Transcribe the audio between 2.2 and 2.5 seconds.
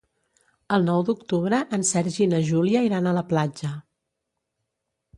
i na